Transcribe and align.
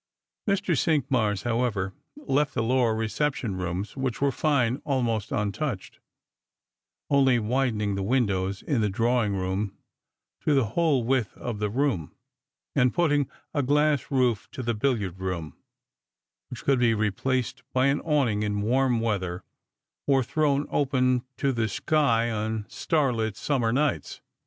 Mr. 0.47 0.75
Cinqmars, 0.75 1.43
however, 1.43 1.93
left 2.15 2.55
the 2.55 2.63
lower 2.63 2.95
recep 2.95 3.35
tion 3.35 3.55
rooms, 3.55 3.95
which 3.95 4.19
were 4.19 4.31
fine, 4.31 4.81
almost 4.83 5.31
untouched, 5.31 5.99
only 7.11 7.37
widening 7.37 7.93
the 7.93 8.01
windows 8.01 8.63
in 8.63 8.81
the 8.81 8.89
drawing 8.89 9.35
room 9.35 9.77
to 10.39 10.55
the 10.55 10.69
whole 10.73 11.03
width 11.03 11.37
of 11.37 11.59
the 11.59 11.69
room, 11.69 12.15
and 12.75 12.95
putting 12.95 13.29
a 13.53 13.61
glass 13.61 14.09
roof 14.09 14.49
to 14.49 14.63
the 14.63 14.73
billiard 14.73 15.19
room, 15.19 15.55
which 16.49 16.63
could 16.63 16.79
be 16.79 16.95
replaced 16.95 17.61
by 17.71 17.85
an 17.85 17.99
awning 18.01 18.41
in 18.41 18.63
warm 18.63 19.01
weather, 19.01 19.43
or 20.07 20.23
thrown 20.23 20.65
open 20.71 21.21
to 21.37 21.51
the 21.51 21.69
sky 21.69 22.31
on 22.31 22.65
starlit 22.67 23.37
summer 23.37 23.71
nights. 23.71 24.19